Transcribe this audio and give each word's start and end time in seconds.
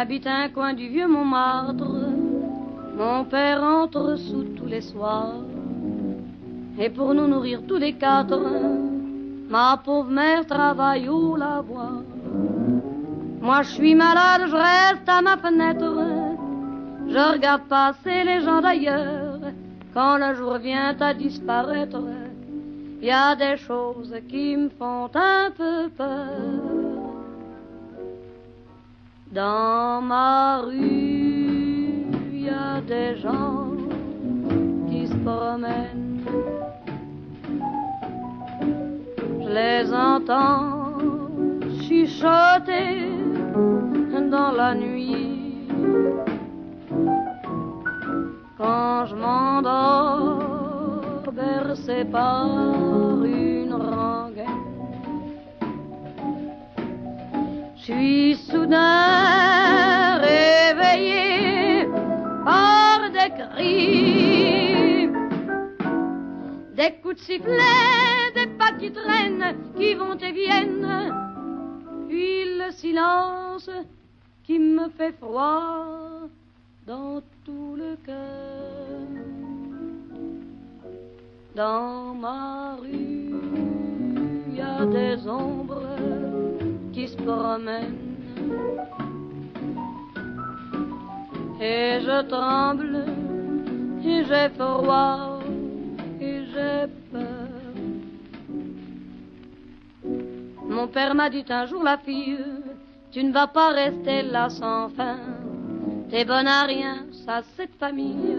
J'habite 0.00 0.26
un 0.26 0.48
coin 0.48 0.72
du 0.72 0.88
vieux 0.88 1.06
Montmartre. 1.06 1.92
Mon 2.96 3.22
père 3.26 3.62
entre 3.62 4.16
sous 4.16 4.44
tous 4.56 4.64
les 4.64 4.80
soirs. 4.80 5.34
Et 6.78 6.88
pour 6.88 7.12
nous 7.12 7.26
nourrir 7.26 7.60
tous 7.68 7.76
les 7.76 7.92
quatre, 7.92 8.40
ma 9.50 9.78
pauvre 9.84 10.10
mère 10.10 10.46
travaille 10.46 11.06
au 11.06 11.36
lavoir. 11.36 12.00
Moi 13.42 13.60
je 13.60 13.72
suis 13.72 13.94
malade, 13.94 14.44
je 14.46 14.56
reste 14.56 15.06
à 15.06 15.20
ma 15.20 15.36
fenêtre. 15.36 15.92
Je 17.06 17.32
regarde 17.32 17.64
passer 17.68 18.24
les 18.24 18.40
gens 18.40 18.62
d'ailleurs. 18.62 19.38
Quand 19.92 20.16
le 20.16 20.34
jour 20.34 20.56
vient 20.56 20.96
à 20.98 21.12
disparaître, 21.12 22.00
il 23.02 23.06
y 23.06 23.10
a 23.10 23.36
des 23.36 23.58
choses 23.58 24.16
qui 24.30 24.56
me 24.56 24.70
font 24.70 25.10
un 25.14 25.50
peu 25.50 25.90
peur. 25.94 26.79
Dans 29.32 30.02
ma 30.02 30.58
rue, 30.62 32.04
il 32.32 32.42
y 32.42 32.48
a 32.48 32.80
des 32.80 33.16
gens 33.16 33.68
qui 34.88 35.06
se 35.06 35.14
promènent. 35.14 36.24
Je 39.40 39.48
les 39.48 39.94
entends 39.94 40.98
chuchoter 41.82 43.12
dans 44.32 44.50
la 44.50 44.74
nuit. 44.74 45.68
Quand 48.58 49.06
je 49.06 49.14
m'endors, 49.14 50.42
bercé 51.32 52.04
par 52.04 52.48
une 53.24 53.74
rengaine, 53.74 54.66
je 57.76 57.82
suis 57.82 58.34
soudain 58.34 59.09
de 67.12 67.18
sifflet, 67.18 68.32
des 68.34 68.46
pas 68.58 68.72
qui 68.78 68.90
traînent, 68.92 69.56
qui 69.76 69.94
vont 69.94 70.16
et 70.16 70.32
viennent, 70.32 71.14
puis 72.08 72.44
le 72.58 72.70
silence 72.72 73.70
qui 74.44 74.58
me 74.58 74.88
fait 74.90 75.12
froid 75.12 76.28
dans 76.86 77.20
tout 77.44 77.76
le 77.76 77.96
cœur. 78.04 78.16
Dans 81.54 82.14
ma 82.14 82.76
rue, 82.76 83.34
il 84.48 84.56
y 84.56 84.60
a 84.60 84.84
des 84.86 85.26
ombres 85.28 85.82
qui 86.92 87.08
se 87.08 87.16
promènent. 87.16 88.08
Et 91.60 92.00
je 92.00 92.22
tremble, 92.28 93.04
et 94.04 94.24
j'ai 94.24 94.48
froid, 94.58 95.29
Mon 100.70 100.86
père 100.86 101.16
m'a 101.16 101.28
dit 101.28 101.44
un 101.48 101.66
jour, 101.66 101.82
la 101.82 101.98
fille, 101.98 102.38
tu 103.10 103.24
ne 103.24 103.32
vas 103.32 103.48
pas 103.48 103.70
rester 103.70 104.22
là 104.22 104.48
sans 104.48 104.88
fin. 104.90 105.16
T'es 106.08 106.24
bonne 106.24 106.46
à 106.46 106.62
rien, 106.62 107.06
ça 107.26 107.42
cette 107.56 107.74
famille. 107.74 108.36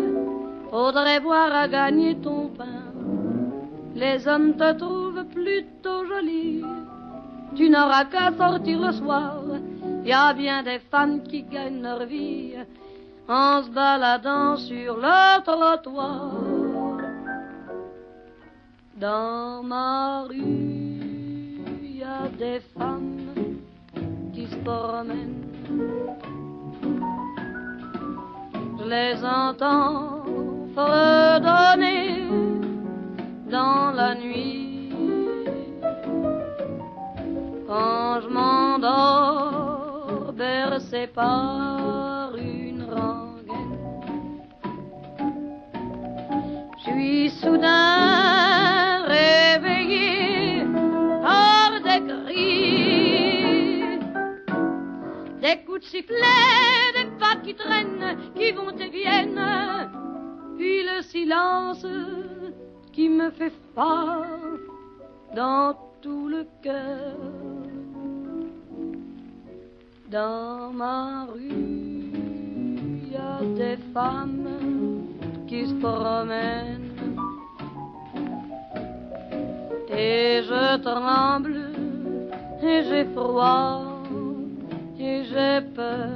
Faudrait 0.69 1.19
voir 1.19 1.53
à 1.53 1.67
gagner 1.67 2.15
ton 2.15 2.47
pain. 2.47 2.85
Les 3.95 4.25
hommes 4.29 4.55
te 4.55 4.71
trouvent 4.73 5.25
plutôt 5.25 6.05
jolie. 6.05 6.63
Tu 7.55 7.69
n'auras 7.69 8.05
qu'à 8.05 8.31
sortir 8.31 8.79
le 8.79 8.93
soir. 8.93 9.43
Y 10.05 10.13
a 10.13 10.33
bien 10.33 10.63
des 10.63 10.79
femmes 10.79 11.23
qui 11.23 11.43
gagnent 11.43 11.83
leur 11.83 12.05
vie 12.05 12.53
en 13.27 13.61
se 13.61 13.69
baladant 13.69 14.55
sur 14.55 14.95
le 14.95 15.43
trottoir. 15.43 16.31
Dans 18.95 19.63
ma 19.63 20.23
rue, 20.29 20.80
des 22.41 22.59
femmes 22.75 23.59
qui 24.33 24.47
se 24.47 24.55
promènent. 24.67 25.45
Je 28.79 28.85
les 28.95 29.23
entends 29.23 30.23
fredonner 30.75 32.23
dans 33.51 33.91
la 33.91 34.15
nuit. 34.15 34.89
Quand 37.67 38.21
je 38.23 38.29
m'endors, 38.37 40.33
bercé 40.33 41.05
par 41.13 41.70
des 56.07 57.09
pas 57.19 57.35
qui 57.43 57.53
traînent, 57.55 58.17
qui 58.35 58.51
vont 58.51 58.75
et 58.77 58.89
viennent, 58.89 59.89
puis 60.57 60.83
le 60.83 61.01
silence 61.01 61.85
qui 62.91 63.09
me 63.09 63.29
fait 63.31 63.53
froid 63.73 64.25
dans 65.35 65.75
tout 66.01 66.27
le 66.27 66.45
cœur. 66.61 67.15
Dans 70.09 70.71
ma 70.73 71.25
rue, 71.25 72.11
il 73.03 73.13
y 73.13 73.15
a 73.15 73.39
des 73.55 73.77
femmes 73.93 75.07
qui 75.47 75.67
se 75.67 75.73
promènent. 75.75 76.89
Et 79.89 80.41
je 80.43 80.77
tremble, 80.81 81.71
et 82.61 82.83
j'ai 82.83 83.05
froid, 83.13 83.90
et 85.01 85.23
j'ai 85.23 85.61
peur. 85.73 86.09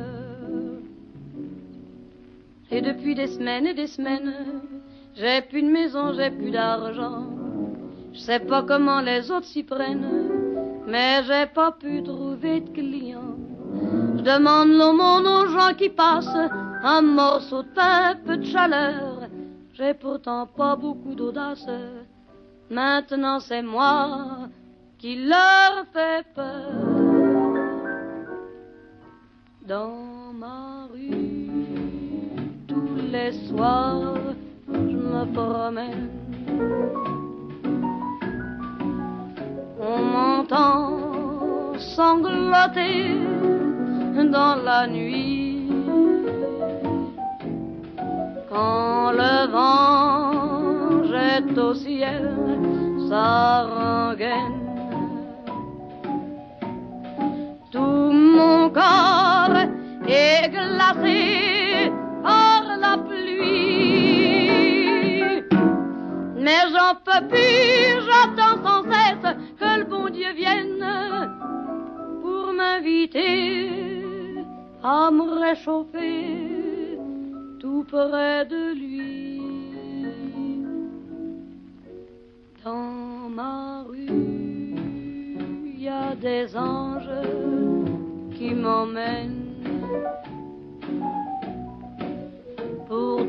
Et 2.71 2.81
depuis 2.81 3.15
des 3.15 3.27
semaines 3.27 3.67
et 3.67 3.73
des 3.73 3.87
semaines, 3.87 4.33
j'ai 5.15 5.41
plus 5.41 5.61
de 5.61 5.69
maison, 5.69 6.13
j'ai 6.13 6.29
plus 6.29 6.51
d'argent. 6.51 7.25
Je 8.13 8.19
sais 8.19 8.39
pas 8.39 8.63
comment 8.63 9.01
les 9.01 9.31
autres 9.31 9.47
s'y 9.47 9.63
prennent, 9.63 10.07
mais 10.87 11.23
j'ai 11.23 11.47
pas 11.47 11.71
pu 11.71 12.03
trouver 12.03 12.61
de 12.61 12.69
clients. 12.69 13.35
Je 14.17 14.21
demande 14.21 14.69
l'aumône 14.69 15.27
aux 15.27 15.47
gens 15.47 15.73
qui 15.77 15.89
passent, 15.89 16.49
un 16.83 17.01
morceau 17.01 17.63
de 17.63 17.69
pain, 17.69 18.15
peu 18.25 18.37
de 18.37 18.45
chaleur. 18.45 19.27
J'ai 19.73 19.93
pourtant 19.93 20.47
pas 20.47 20.75
beaucoup 20.75 21.15
d'audace. 21.15 21.67
Maintenant 22.69 23.39
c'est 23.39 23.61
moi 23.61 24.49
qui 24.97 25.15
leur 25.17 25.85
fais 25.93 26.23
peur. 26.33 26.84
Dans 29.67 30.31
ma 30.31 30.87
rue, 30.93 31.49
tous 32.67 32.95
les 33.11 33.31
soirs, 33.47 34.13
je 34.67 34.95
me 34.95 35.25
promène. 35.33 36.09
On 39.81 40.03
m'entend 40.03 41.79
sangloter 41.79 43.09
dans 44.31 44.55
la 44.63 44.85
nuit. 44.85 45.67
Quand 48.49 49.11
le 49.13 49.51
vent 49.51 51.03
jette 51.05 51.57
au 51.57 51.73
ciel 51.73 52.31
sa 53.09 53.63
rengaine, 53.63 54.74
par 60.93 62.77
la 62.77 62.97
pluie. 62.97 64.51
Mais 66.37 66.61
j'en 66.71 66.95
peux 67.03 67.27
plus, 67.27 68.01
j'attends 68.05 68.57
sans 68.63 68.83
cesse 68.83 69.27
que 69.59 69.79
le 69.79 69.85
bon 69.85 70.09
Dieu 70.09 70.31
vienne 70.35 70.85
pour 72.21 72.53
m'inviter 72.53 73.69
à 74.83 75.09
me 75.11 75.39
réchauffer 75.39 76.99
tout 77.59 77.83
près 77.87 78.45
de 78.45 78.73
lui. 78.75 79.41
Dans 82.63 83.29
ma 83.29 83.83
rue, 83.87 84.07
il 85.65 85.83
y 85.83 85.87
a 85.87 86.15
des 86.15 86.55
anges 86.55 87.09
qui 88.35 88.53
m'emmènent 88.53 89.45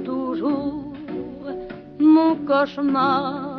toujours. 0.04 0.92
Mon 1.98 2.36
cauchemar 2.46 3.58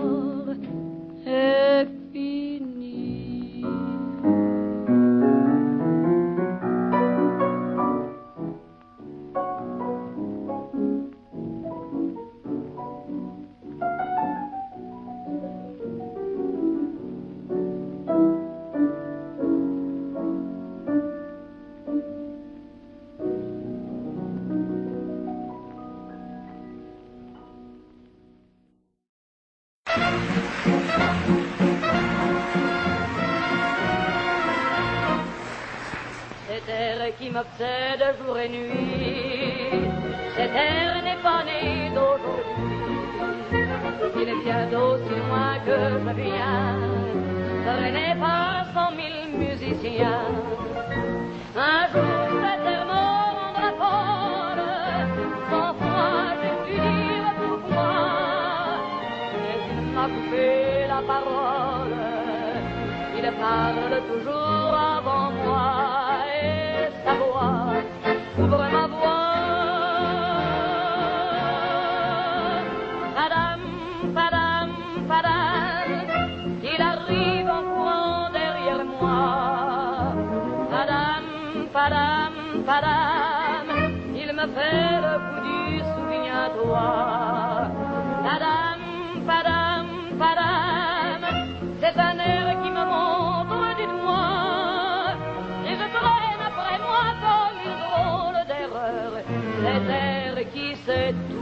est 1.25 1.87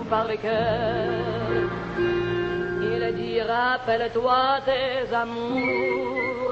par 0.10 0.28
le 0.28 0.36
cœur. 0.38 1.70
Il 1.98 3.16
dit 3.16 3.42
rappelle-toi 3.42 4.60
tes 4.66 5.14
amours. 5.14 6.52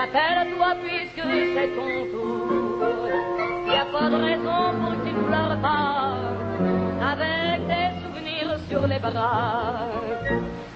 Rappelle-toi 0.00 0.70
puisque 0.82 1.26
c'est 1.54 1.70
ton 1.76 1.92
tour. 2.12 2.78
Y 3.66 3.76
a 3.76 3.86
pas 3.86 4.08
de 4.10 4.16
raison 4.16 4.62
pour 4.80 4.92
que 4.92 5.08
tu 5.08 5.14
pleures 5.14 5.58
pas. 5.60 6.14
Avec 7.12 7.66
tes 7.70 7.88
souvenirs 8.02 8.58
sur 8.68 8.86
les 8.86 8.98
bras. 8.98 9.88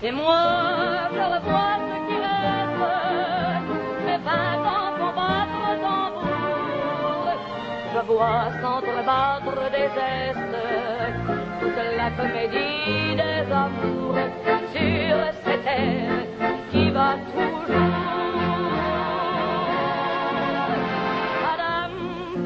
Et 0.03 0.13
moi, 0.13 0.43
je 1.13 1.25
revois 1.35 1.77
ce 1.89 1.97
qui 2.09 2.17
reste. 2.27 2.85
Mes 4.07 4.19
vingt 4.29 4.61
ans 4.73 4.91
font 4.99 5.15
battre 5.21 5.65
tambour. 5.83 7.27
Je 7.95 8.01
vois 8.07 8.45
s'entrebattre 8.61 9.71
des 9.73 9.89
la 10.53 10.68
comédie 12.19 13.15
des 13.23 13.53
amours 13.65 14.19
sur 14.75 15.17
cette 15.45 15.65
terre 15.65 16.25
qui 16.71 16.91
va 16.91 17.11
toujours. 17.31 17.95
Padam, 21.45 21.93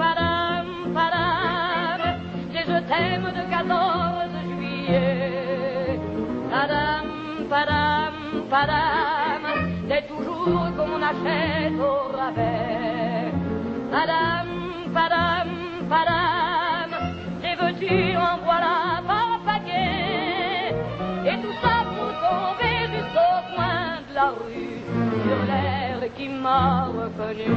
padam, 0.00 0.66
padam, 0.96 2.00
j'ai 2.52 2.64
je 2.70 2.78
t'aime 2.90 3.28
de 3.38 3.44
14 3.50 4.34
juillet. 4.48 5.98
Padam, 6.52 7.06
padam, 7.52 8.14
padam, 8.52 9.42
c'est 9.88 10.04
toujours 10.12 10.68
qu'on 10.76 11.00
achète 11.12 11.80
au 11.90 11.96
rabais. 12.18 13.32
Padam, 13.92 14.48
padam, 14.96 15.48
padam, 15.92 16.90
les 17.42 17.54
veux-tu 17.60 18.16
en 18.16 18.36
voilà 18.44 18.71
la 24.22 24.28
rue, 24.30 24.78
sur 25.24 25.40
l'air 25.46 25.98
qui 26.16 26.28
m'a 26.28 26.86
reconnu. 26.86 27.50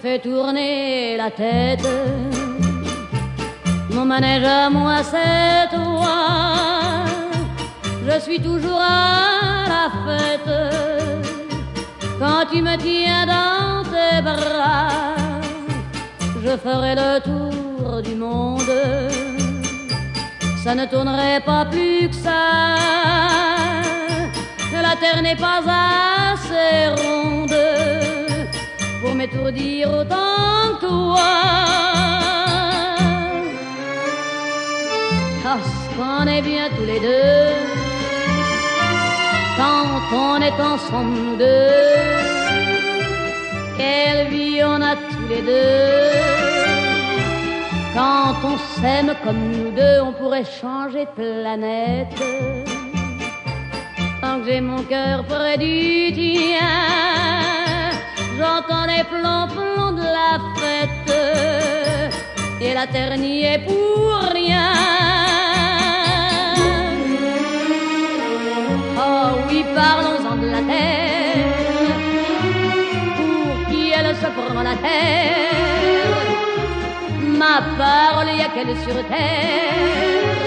Fais 0.00 0.20
tourner 0.20 1.16
la 1.16 1.30
tête. 1.30 1.86
Mon 3.90 4.04
manège 4.04 4.44
à 4.44 4.70
moi, 4.70 5.02
c'est 5.02 5.74
toi. 5.74 7.04
Je 8.06 8.20
suis 8.20 8.40
toujours 8.40 8.80
à 8.80 9.64
la 9.74 9.90
fête. 10.04 10.54
Quand 12.20 12.46
tu 12.52 12.62
me 12.62 12.76
tiens 12.76 13.26
dans 13.26 13.82
tes 13.90 14.22
bras, 14.22 15.16
je 16.44 16.56
ferai 16.56 16.94
le 16.94 17.20
tour 17.20 18.00
du 18.00 18.14
monde. 18.14 18.74
Ça 20.62 20.76
ne 20.76 20.86
tournerait 20.86 21.40
pas 21.40 21.64
plus 21.64 22.08
que 22.08 22.14
ça. 22.14 22.76
La 24.80 24.94
terre 24.96 25.20
n'est 25.22 25.36
pas 25.36 25.60
assez 26.32 27.02
ronde 27.02 27.37
m'étourdir 29.18 29.90
autant 30.00 30.78
que 30.80 30.86
toi. 30.86 31.30
Parce 35.42 35.76
qu'on 35.94 36.24
est 36.28 36.42
bien 36.42 36.66
tous 36.76 36.86
les 36.92 37.00
deux, 37.00 37.50
quand 39.56 40.16
on 40.26 40.36
est 40.48 40.60
ensemble 40.72 41.36
deux, 41.36 41.96
quelle 43.76 44.28
vie 44.28 44.60
on 44.62 44.80
a 44.92 44.94
tous 44.94 45.26
les 45.28 45.42
deux. 45.42 46.18
Quand 47.94 48.36
on 48.52 48.56
s'aime 48.80 49.12
comme 49.24 49.42
nous 49.50 49.72
deux, 49.72 50.00
on 50.08 50.12
pourrait 50.12 50.50
changer 50.60 51.04
de 51.06 51.14
planète. 51.20 52.14
Tant 54.20 54.38
que 54.38 54.44
j'ai 54.46 54.60
mon 54.60 54.82
cœur 54.84 55.24
près 55.24 55.58
du 55.58 56.12
tien, 56.12 57.37
j'entends 58.38 58.86
les 58.86 59.04
plombs 59.04 59.92
de 60.00 60.06
la 60.18 60.32
fête 60.58 61.12
et 62.60 62.72
la 62.74 62.86
terre 62.86 63.16
n'y 63.18 63.42
est 63.44 63.58
pour 63.58 64.12
rien. 64.32 64.72
Oh 69.00 69.30
oui, 69.48 69.64
parlons-en 69.74 70.36
de 70.36 70.48
la 70.56 70.62
terre, 70.72 71.96
pour 73.16 73.68
qui 73.68 73.82
elle 73.96 74.14
se 74.22 74.28
prend 74.36 74.62
la 74.62 74.76
terre? 74.86 76.16
Ma 77.40 77.56
parole, 77.78 78.30
y 78.36 78.42
a 78.42 78.48
qu'elle 78.54 78.76
sur 78.84 78.98
terre. 79.12 80.46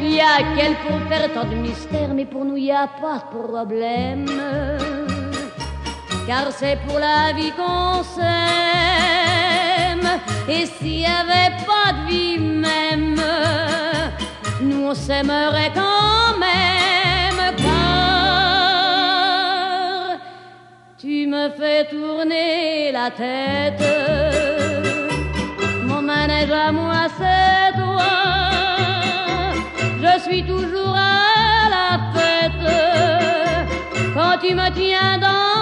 Y 0.00 0.20
a 0.20 0.36
qu'elle 0.54 0.76
pour 0.84 0.98
faire 1.08 1.32
tant 1.34 1.48
de 1.48 1.56
mystères, 1.56 2.14
mais 2.14 2.24
pour 2.24 2.44
nous 2.44 2.56
y 2.56 2.70
a 2.70 2.88
pas 3.00 3.18
de 3.18 3.28
problème 3.36 4.26
car 6.28 6.52
c'est 6.52 6.78
pour 6.86 6.98
la 6.98 7.32
vie 7.32 7.52
qu'on 7.52 8.02
s'aime. 8.04 8.28
Et 10.46 10.66
s'il 10.66 10.98
n'y 10.98 11.06
avait 11.06 11.56
pas 11.70 11.92
de 11.94 12.00
vie 12.08 12.38
même, 12.38 13.20
nous 14.60 14.88
on 14.90 14.94
s'aimerait 14.94 15.72
quand 15.74 16.36
même. 16.38 17.40
Car 17.56 18.88
tu 20.98 21.26
me 21.26 21.48
fais 21.58 21.86
tourner 21.86 22.92
la 22.92 23.10
tête, 23.10 23.82
mon 25.84 26.02
manège 26.02 26.50
à 26.50 26.70
moi, 26.70 27.06
c'est 27.18 27.72
toi. 27.80 28.12
Je 30.02 30.12
suis 30.26 30.42
toujours 30.44 30.94
à 30.94 31.70
la 31.76 31.90
fête 32.14 32.66
quand 34.14 34.36
tu 34.42 34.54
me 34.54 34.68
tiens 34.74 35.16
dans. 35.18 35.57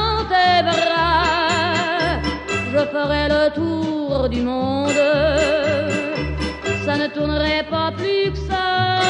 Je 2.86 2.92
ferai 2.92 3.28
le 3.28 3.52
tour 3.52 4.28
du 4.28 4.42
monde, 4.42 4.90
ça 6.84 6.96
ne 6.96 7.08
tournerait 7.08 7.64
pas 7.68 7.90
plus 7.90 8.30
que 8.30 8.38
ça. 8.38 9.00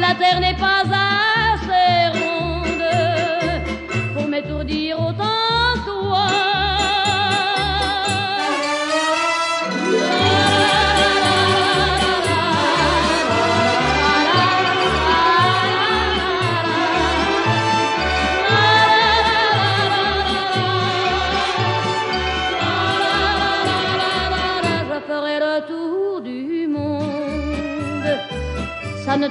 La 0.00 0.14
terre 0.14 0.40
n'est 0.40 0.56
pas 0.56 0.82
assez 0.82 1.45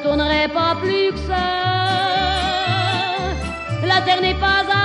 tournerait 0.05 0.49
pas 0.49 0.75
plus 0.81 1.11
que 1.13 1.17
ça. 1.29 1.45
La 3.83 4.01
terre 4.01 4.21
n'est 4.21 4.35
pas 4.35 4.59
assez 4.61 4.84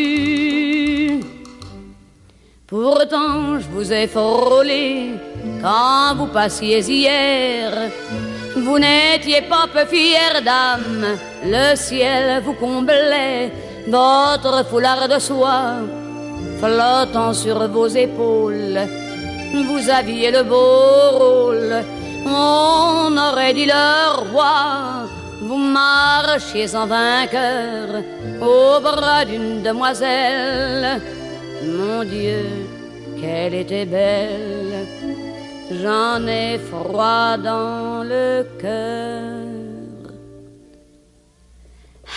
Pourtant, 2.71 3.59
je 3.59 3.67
vous 3.67 3.91
ai 3.91 4.07
frôlé 4.07 5.19
quand 5.61 6.15
vous 6.15 6.27
passiez 6.27 6.79
hier. 6.79 7.69
Vous 8.55 8.79
n'étiez 8.79 9.41
pas 9.41 9.67
peu 9.73 9.85
fière 9.85 10.41
d'âme, 10.41 11.17
le 11.43 11.75
ciel 11.75 12.41
vous 12.41 12.53
comblait, 12.53 13.51
votre 13.89 14.65
foulard 14.69 15.09
de 15.09 15.19
soie 15.19 15.79
flottant 16.59 17.33
sur 17.33 17.67
vos 17.67 17.87
épaules. 17.87 18.79
Vous 19.67 19.89
aviez 19.89 20.31
le 20.31 20.43
beau 20.43 21.17
rôle, 21.19 21.83
on 22.25 23.17
aurait 23.17 23.53
dit 23.53 23.65
le 23.65 24.31
roi. 24.31 25.09
Vous 25.41 25.57
marchiez 25.57 26.73
en 26.73 26.87
vainqueur 26.87 28.01
au 28.41 28.79
bras 28.79 29.25
d'une 29.25 29.61
demoiselle. 29.61 31.01
Mon 31.63 32.03
Dieu, 32.03 32.45
qu'elle 33.19 33.53
était 33.53 33.85
belle. 33.85 34.87
J'en 35.81 36.25
ai 36.27 36.57
froid 36.57 37.37
dans 37.37 38.03
le 38.03 38.45
cœur. 38.59 39.51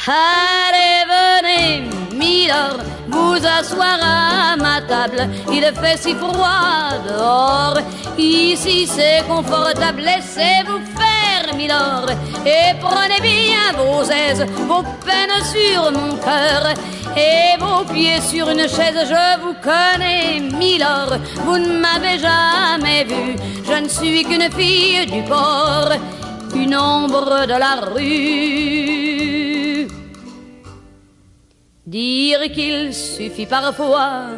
Allez, 0.06 1.04
venez, 1.14 1.82
Milord, 2.14 2.80
vous 3.08 3.40
asseoir 3.58 3.98
à 4.02 4.56
ma 4.56 4.80
table. 4.82 5.28
Il 5.52 5.62
fait 5.62 5.96
si 5.96 6.14
froid 6.14 6.90
dehors. 7.08 7.78
Ici 8.18 8.86
c'est 8.86 9.24
confortable, 9.26 10.02
laissez-vous 10.02 10.80
faire, 10.96 11.13
Milord. 11.56 12.10
Et 12.44 12.74
prenez 12.80 13.20
bien 13.20 13.72
vos 13.76 14.02
aises, 14.04 14.44
vos 14.68 14.82
peines 15.04 15.44
sur 15.52 15.92
mon 15.92 16.16
cœur. 16.16 16.74
Et 17.16 17.56
vos 17.60 17.84
pieds 17.92 18.20
sur 18.20 18.48
une 18.48 18.68
chaise, 18.68 19.06
je 19.08 19.40
vous 19.40 19.54
connais, 19.62 20.40
Milord. 20.40 21.18
Vous 21.44 21.58
ne 21.58 21.78
m'avez 21.78 22.18
jamais 22.18 23.04
vu, 23.04 23.36
je 23.64 23.74
ne 23.84 23.88
suis 23.88 24.24
qu'une 24.24 24.50
fille 24.50 25.06
du 25.06 25.22
port, 25.22 25.92
une 26.54 26.76
ombre 26.76 27.46
de 27.46 27.56
la 27.64 27.74
rue. 27.92 29.24
Dire 31.86 32.50
qu'il 32.52 32.92
suffit 32.92 33.46
parfois 33.46 34.30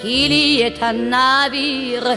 qu'il 0.00 0.32
y 0.32 0.60
ait 0.62 0.82
un 0.82 0.92
navire 0.94 2.16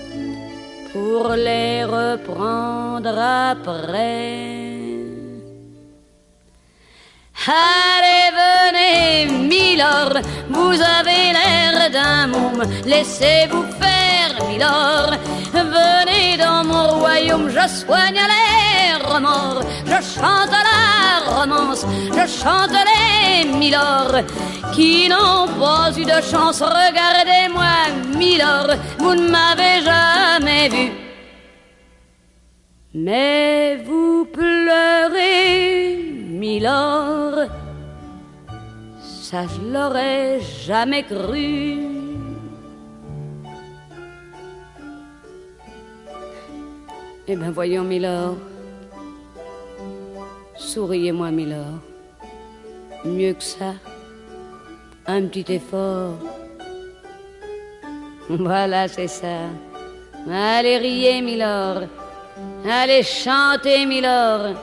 pour 0.93 1.29
les 1.33 1.83
reprendre 1.83 3.17
après. 3.17 4.71
Allez, 7.47 8.27
venez, 8.41 9.47
Milord, 9.47 10.15
vous 10.49 10.77
avez 10.97 11.33
l'air 11.37 11.89
d'un 11.91 12.27
môme, 12.27 12.63
laissez-vous 12.85 13.65
faire, 13.81 14.31
Milord. 14.47 15.13
Venez 15.53 16.37
dans 16.37 16.63
mon 16.63 16.99
royaume, 16.99 17.49
je 17.49 17.67
soigne 17.67 18.21
les 18.33 18.60
je 19.85 20.01
chante 20.01 20.51
la 20.51 21.33
romance, 21.35 21.85
je 22.11 22.27
chante 22.27 22.71
les 22.71 23.51
Milord 23.57 24.23
qui 24.73 25.09
n'ont 25.09 25.47
pas 25.59 25.91
eu 25.97 26.05
de 26.05 26.21
chance. 26.21 26.61
Regardez-moi, 26.61 27.73
Milord, 28.17 28.75
vous 28.99 29.15
ne 29.15 29.29
m'avez 29.29 29.81
jamais 29.83 30.69
vu. 30.69 30.91
Mais 32.93 33.77
vous 33.85 34.25
pleurez, 34.31 35.97
Milord, 36.29 37.47
ça 38.99 39.43
je 39.47 39.73
l'aurais 39.73 40.39
jamais 40.65 41.03
cru. 41.03 42.01
Eh 47.27 47.35
bien 47.35 47.51
voyons, 47.51 47.83
Milord, 47.83 48.35
souriez-moi, 50.61 51.31
Milord, 51.31 51.81
mieux 53.03 53.33
que 53.33 53.43
ça, 53.43 53.73
un 55.07 55.23
petit 55.23 55.53
effort. 55.53 56.15
Voilà, 58.29 58.87
c'est 58.87 59.07
ça. 59.07 59.49
Allez, 60.29 60.77
riez, 60.77 61.21
Milord. 61.21 61.83
Allez, 62.65 63.03
chantez, 63.03 63.85
Milord. 63.85 64.55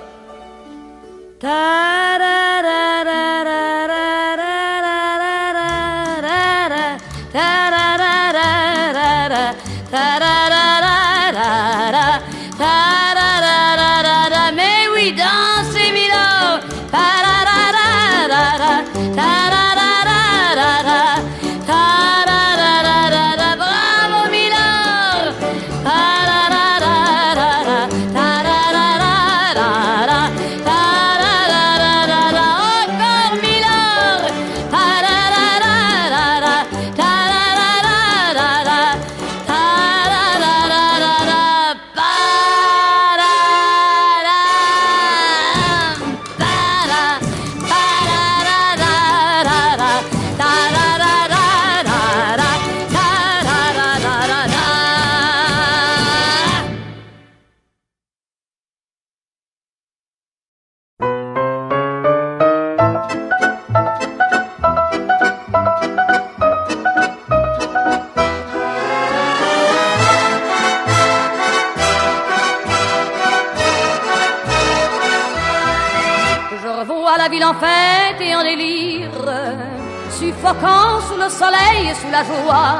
La 82.11 82.23
joie. 82.25 82.79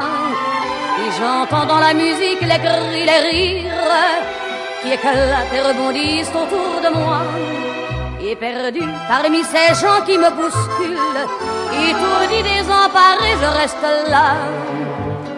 Et 1.01 1.11
j'entends 1.17 1.65
dans 1.65 1.79
la 1.79 1.93
musique 1.93 2.41
les 2.41 2.59
cris, 2.65 3.05
les 3.09 3.21
rires 3.29 3.69
qui 4.81 4.91
éclatent 4.93 5.53
et 5.53 5.61
rebondissent 5.61 6.35
autour 6.41 6.81
de 6.85 6.89
moi. 6.97 7.21
Et 8.21 8.35
perdu 8.35 8.81
parmi 9.07 9.43
ces 9.43 9.73
gens 9.81 10.01
qui 10.05 10.17
me 10.17 10.29
bousculent, 10.29 11.25
étourdi, 11.87 12.43
désemparé, 12.43 13.29
je 13.41 13.49
reste 13.59 13.87
là. 14.09 14.35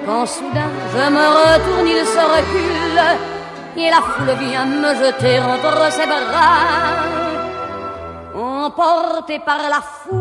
Quand 0.06 0.26
soudain 0.26 0.72
je 0.94 1.10
me 1.18 1.26
retourne, 1.42 1.88
il 1.88 2.06
se 2.06 2.24
recule, 2.36 3.02
et 3.78 3.90
la 3.90 4.02
foule 4.02 4.36
vient 4.44 4.66
me 4.66 4.96
jeter 4.96 5.40
entre 5.40 5.92
ses 5.92 6.08
bras. 6.08 7.12
Emportés 8.36 9.40
par 9.40 9.62
la 9.70 9.82
foule 9.82 10.21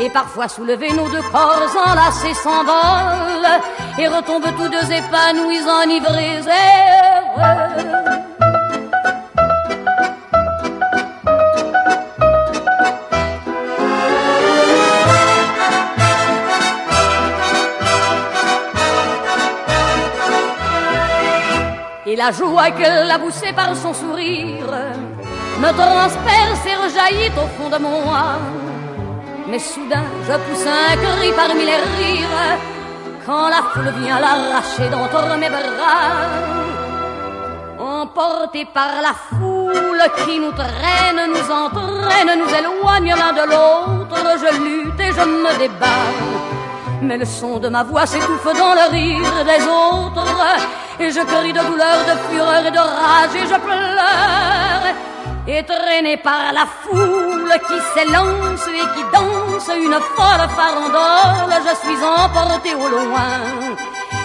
et 0.00 0.08
parfois 0.10 0.48
soulevés, 0.48 0.92
nos 0.92 1.08
deux 1.08 1.22
corps 1.30 1.68
enlacés 1.86 2.34
s'envolent 2.34 3.60
et 3.98 4.08
retombent 4.08 4.54
tous 4.56 4.68
deux 4.68 4.92
épanouis, 4.92 5.60
enivrés. 5.82 6.40
Et 22.06 22.16
la 22.16 22.32
joie 22.32 22.70
qu'elle 22.70 23.10
a 23.10 23.18
poussée 23.18 23.52
par 23.52 23.76
son 23.76 23.92
sourire 23.92 24.66
me 25.58 25.72
transperce 25.72 26.66
et 26.66 26.74
rejaillit 26.74 27.32
au 27.36 27.62
fond 27.62 27.68
de 27.68 27.78
mon 27.82 28.14
âme. 28.14 28.59
Mais 29.48 29.58
soudain, 29.58 30.04
je 30.26 30.32
pousse 30.32 30.66
un 30.66 30.96
cri 30.96 31.32
parmi 31.34 31.64
les 31.64 31.76
rires 31.76 32.58
quand 33.26 33.48
la 33.48 33.62
foule 33.72 33.92
vient 34.00 34.18
l'arracher 34.18 34.88
d'entre 34.90 35.36
mes 35.38 35.48
bras. 35.48 36.10
Emportés 37.78 38.66
par 38.72 39.02
la 39.02 39.14
foule 39.28 40.02
qui 40.24 40.38
nous 40.38 40.52
traîne, 40.52 41.20
nous 41.28 41.50
entraîne, 41.50 42.38
nous 42.38 42.52
éloigne 42.60 43.14
l'un 43.20 43.32
de 43.32 43.44
l'autre, 43.50 44.16
je 44.42 44.62
lutte 44.62 45.00
et 45.00 45.12
je 45.12 45.24
me 45.24 45.58
débat. 45.58 46.08
Mais 47.02 47.18
le 47.18 47.24
son 47.24 47.58
de 47.58 47.68
ma 47.68 47.82
voix 47.82 48.06
s'étouffe 48.06 48.44
dans 48.44 48.74
le 48.74 48.90
rire 48.90 49.44
des 49.44 49.62
autres, 49.64 50.26
et 50.98 51.10
je 51.10 51.20
crie 51.20 51.52
de 51.52 51.60
douleur, 51.60 51.98
de 52.10 52.14
fureur 52.28 52.66
et 52.66 52.70
de 52.70 52.78
rage, 52.78 53.34
et 53.34 53.46
je 53.46 53.58
pleure 53.58 55.09
et 55.46 55.62
traîné 55.64 56.16
par 56.16 56.52
la 56.52 56.66
foule 56.82 57.54
qui 57.66 57.78
s'élance 57.92 58.66
et 58.68 58.86
qui 58.94 59.02
danse 59.12 59.70
une 59.76 59.98
folle 60.14 60.48
farandole, 60.56 61.54
je 61.66 61.74
suis 61.82 61.98
emporté 62.04 62.74
au 62.74 62.88
loin. 62.88 63.34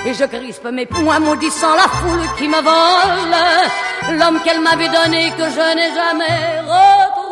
Et 0.05 0.13
je 0.13 0.25
crispe 0.25 0.69
mes 0.71 0.85
poings 0.85 1.19
maudissant 1.19 1.75
la 1.75 1.87
foule 1.97 2.27
qui 2.37 2.47
me 2.47 2.61
vole, 2.61 4.17
l'homme 4.19 4.39
qu'elle 4.43 4.61
m'avait 4.61 4.89
donné 4.89 5.31
que 5.37 5.43
je 5.43 5.75
n'ai 5.75 5.93
jamais 5.95 6.59
retrouvé. 6.61 7.24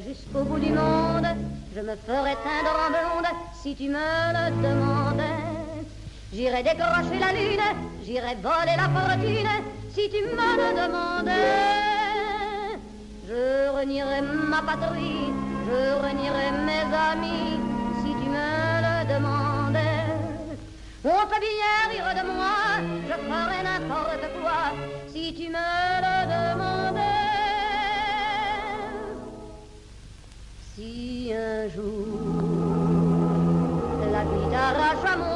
jusqu'au 0.00 0.44
bout 0.44 0.58
du 0.58 0.70
monde. 0.70 1.26
Je 1.74 1.80
me 1.80 1.96
ferais 1.96 2.36
teindre 2.36 2.74
en 2.84 2.90
blonde 2.90 3.30
si 3.62 3.74
tu 3.74 3.88
me 3.88 3.98
le 4.36 4.50
demandais. 4.62 5.84
J'irais 6.32 6.62
décrocher 6.62 7.18
la 7.20 7.32
lune, 7.32 7.60
j'irais 8.04 8.36
voler 8.36 8.76
la 8.76 8.88
fortune 8.88 9.48
si 9.94 10.08
tu 10.08 10.24
me 10.24 10.50
le 10.60 10.68
demandais. 10.82 11.32
Je 13.28 13.68
renierais 13.78 14.22
ma 14.22 14.62
patrie, 14.62 15.30
je 15.66 16.06
renierais 16.06 16.52
mes 16.64 16.86
amis 17.10 17.60
si 18.02 18.10
tu 18.12 18.28
me 18.30 18.48
le 18.86 19.14
demandais. 19.14 20.06
On 21.04 21.26
peut 21.26 21.40
bien 21.40 22.22
de 22.22 22.26
moi, 22.26 22.80
je 23.08 23.14
ferais 23.28 23.62
n'importe 23.62 24.26
quoi 24.40 24.72
si 25.08 25.34
tu 25.34 25.48
me 25.48 26.00
le 26.00 26.26
demandais. 26.26 26.71
Si 30.82 31.32
un 31.32 31.68
jour 31.68 32.08
la 34.10 34.24
vie 34.24 34.50
t'arrache 34.50 35.12
à 35.12 35.16
moi, 35.16 35.31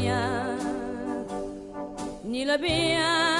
Nila 0.00 0.56
ni 2.24 2.44
la. 2.54 3.39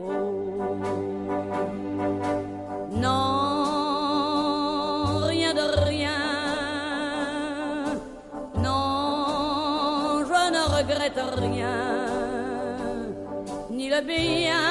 Mira 13.91 14.01
be. 14.01 14.47
a 14.47 14.70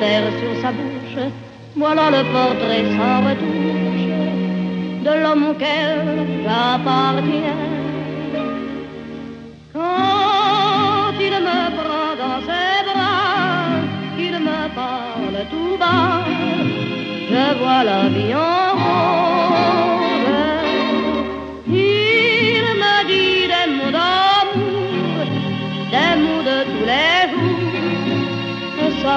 perd 0.00 0.26
sur 0.40 0.62
sa 0.62 0.70
bouche. 0.72 1.24
Voilà 1.76 2.10
le 2.10 2.22
portrait 2.32 2.84
sans 2.96 3.20
retouche 3.28 4.08
de 5.04 5.22
l'homme 5.22 5.46
auquel 5.50 6.26
j'appartiens. 6.44 7.64
Quand 9.72 11.14
il 11.20 11.34
me 11.48 11.60
prend 11.78 12.10
dans 12.22 12.40
ses 12.48 12.78
bras, 12.88 13.78
qu'il 14.16 14.38
me 14.48 14.60
parle 14.74 15.38
tout 15.50 15.76
bas, 15.78 16.24
je 17.30 17.58
vois 17.58 17.84
la 17.84 18.08
vie 18.08 18.34
en 18.34 18.72
rose. 18.82 19.17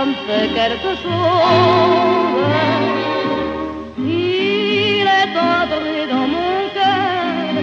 Ça 0.01 0.07
me 0.07 0.13
fait 0.27 0.47
quelque 0.59 0.91
chose. 1.03 2.43
Il 3.99 5.05
est 5.19 5.35
entré 5.53 6.07
dans 6.09 6.27
mon 6.35 6.55
cœur 6.75 7.53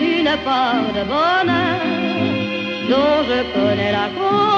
une 0.00 0.32
part 0.44 0.88
de 0.96 1.02
bonheur 1.12 1.80
dont 2.90 3.18
je 3.28 3.38
connais 3.54 3.92
la 3.92 4.08
cause. 4.16 4.57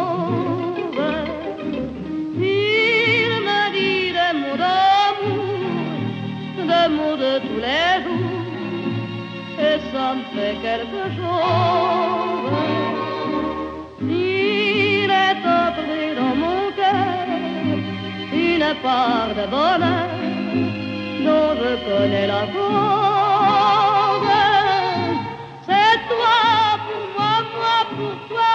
Les 7.65 7.95
jours, 8.03 8.49
et 9.67 9.77
ça 9.91 10.05
me 10.15 10.23
fait 10.33 10.55
quelque 10.67 11.03
chose. 11.17 12.57
Il 14.01 15.09
est 15.25 15.43
entré 15.61 16.01
dans 16.19 16.35
mon 16.43 16.61
cœur 16.79 17.27
une 18.33 18.69
part 18.85 19.31
de 19.39 19.45
bonheur 19.55 20.11
dont 21.25 21.51
je 21.61 21.71
connais 21.87 22.27
la 22.27 22.43
cause. 22.53 24.29
C'est 25.67 25.97
toi 26.11 26.39
pour 26.87 27.05
moi, 27.15 27.33
moi 27.55 27.79
pour 27.95 28.15
toi 28.29 28.51